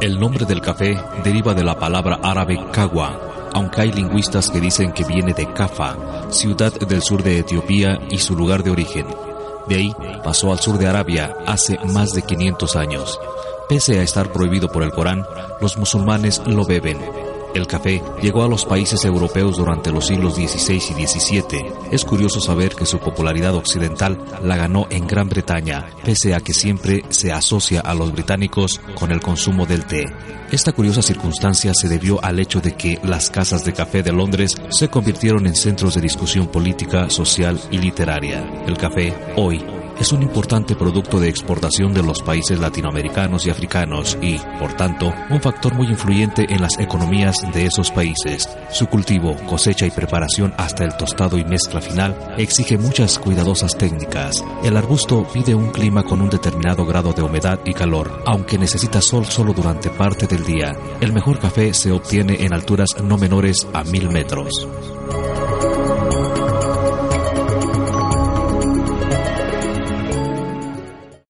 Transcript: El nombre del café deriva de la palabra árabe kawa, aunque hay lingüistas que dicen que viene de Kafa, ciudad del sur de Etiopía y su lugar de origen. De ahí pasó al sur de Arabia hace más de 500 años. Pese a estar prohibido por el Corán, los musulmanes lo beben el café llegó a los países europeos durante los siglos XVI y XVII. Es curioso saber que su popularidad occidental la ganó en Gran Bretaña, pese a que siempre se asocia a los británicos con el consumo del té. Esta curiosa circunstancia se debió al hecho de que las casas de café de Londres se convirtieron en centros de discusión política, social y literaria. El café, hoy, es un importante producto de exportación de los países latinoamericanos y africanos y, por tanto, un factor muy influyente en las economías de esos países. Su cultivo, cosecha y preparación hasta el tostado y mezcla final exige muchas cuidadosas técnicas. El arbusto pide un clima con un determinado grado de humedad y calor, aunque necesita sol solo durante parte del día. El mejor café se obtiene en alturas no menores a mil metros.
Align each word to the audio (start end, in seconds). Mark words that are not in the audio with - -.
El 0.00 0.18
nombre 0.18 0.46
del 0.46 0.62
café 0.62 0.98
deriva 1.22 1.52
de 1.52 1.62
la 1.62 1.78
palabra 1.78 2.20
árabe 2.22 2.58
kawa, 2.72 3.50
aunque 3.52 3.82
hay 3.82 3.92
lingüistas 3.92 4.50
que 4.50 4.58
dicen 4.58 4.92
que 4.92 5.04
viene 5.04 5.34
de 5.34 5.52
Kafa, 5.52 5.94
ciudad 6.30 6.72
del 6.72 7.02
sur 7.02 7.22
de 7.22 7.38
Etiopía 7.40 7.98
y 8.08 8.16
su 8.16 8.34
lugar 8.34 8.62
de 8.62 8.70
origen. 8.70 9.06
De 9.68 9.74
ahí 9.74 9.94
pasó 10.24 10.52
al 10.52 10.58
sur 10.58 10.78
de 10.78 10.86
Arabia 10.86 11.36
hace 11.46 11.78
más 11.92 12.14
de 12.14 12.22
500 12.22 12.76
años. 12.76 13.20
Pese 13.68 14.00
a 14.00 14.02
estar 14.02 14.32
prohibido 14.32 14.72
por 14.72 14.82
el 14.82 14.90
Corán, 14.90 15.26
los 15.60 15.76
musulmanes 15.76 16.40
lo 16.46 16.64
beben 16.64 17.19
el 17.54 17.66
café 17.66 18.02
llegó 18.22 18.44
a 18.44 18.48
los 18.48 18.64
países 18.64 19.04
europeos 19.04 19.56
durante 19.56 19.90
los 19.90 20.06
siglos 20.06 20.34
XVI 20.34 20.76
y 20.76 21.06
XVII. 21.06 21.66
Es 21.90 22.04
curioso 22.04 22.40
saber 22.40 22.74
que 22.74 22.86
su 22.86 22.98
popularidad 22.98 23.54
occidental 23.54 24.18
la 24.42 24.56
ganó 24.56 24.86
en 24.90 25.06
Gran 25.06 25.28
Bretaña, 25.28 25.86
pese 26.04 26.34
a 26.34 26.40
que 26.40 26.54
siempre 26.54 27.04
se 27.08 27.32
asocia 27.32 27.80
a 27.80 27.94
los 27.94 28.12
británicos 28.12 28.80
con 28.98 29.10
el 29.10 29.20
consumo 29.20 29.66
del 29.66 29.86
té. 29.86 30.06
Esta 30.50 30.72
curiosa 30.72 31.02
circunstancia 31.02 31.72
se 31.74 31.88
debió 31.88 32.22
al 32.24 32.40
hecho 32.40 32.60
de 32.60 32.74
que 32.74 32.98
las 33.04 33.30
casas 33.30 33.64
de 33.64 33.72
café 33.72 34.02
de 34.02 34.12
Londres 34.12 34.56
se 34.70 34.88
convirtieron 34.88 35.46
en 35.46 35.54
centros 35.54 35.94
de 35.94 36.00
discusión 36.00 36.48
política, 36.48 37.08
social 37.08 37.60
y 37.70 37.78
literaria. 37.78 38.64
El 38.66 38.76
café, 38.76 39.14
hoy, 39.36 39.64
es 40.00 40.12
un 40.12 40.22
importante 40.22 40.74
producto 40.74 41.20
de 41.20 41.28
exportación 41.28 41.92
de 41.92 42.02
los 42.02 42.22
países 42.22 42.58
latinoamericanos 42.58 43.46
y 43.46 43.50
africanos 43.50 44.16
y, 44.22 44.38
por 44.58 44.72
tanto, 44.72 45.12
un 45.28 45.40
factor 45.42 45.74
muy 45.74 45.88
influyente 45.88 46.46
en 46.48 46.62
las 46.62 46.78
economías 46.78 47.36
de 47.52 47.66
esos 47.66 47.90
países. 47.90 48.48
Su 48.72 48.86
cultivo, 48.86 49.36
cosecha 49.46 49.86
y 49.86 49.90
preparación 49.90 50.54
hasta 50.56 50.84
el 50.84 50.96
tostado 50.96 51.36
y 51.36 51.44
mezcla 51.44 51.82
final 51.82 52.34
exige 52.38 52.78
muchas 52.78 53.18
cuidadosas 53.18 53.76
técnicas. 53.76 54.42
El 54.64 54.78
arbusto 54.78 55.26
pide 55.32 55.54
un 55.54 55.70
clima 55.70 56.02
con 56.02 56.22
un 56.22 56.30
determinado 56.30 56.86
grado 56.86 57.12
de 57.12 57.22
humedad 57.22 57.60
y 57.66 57.74
calor, 57.74 58.22
aunque 58.24 58.58
necesita 58.58 59.02
sol 59.02 59.26
solo 59.26 59.52
durante 59.52 59.90
parte 59.90 60.26
del 60.26 60.44
día. 60.44 60.74
El 61.00 61.12
mejor 61.12 61.38
café 61.38 61.74
se 61.74 61.92
obtiene 61.92 62.44
en 62.44 62.54
alturas 62.54 62.88
no 63.02 63.18
menores 63.18 63.66
a 63.74 63.84
mil 63.84 64.08
metros. 64.08 64.66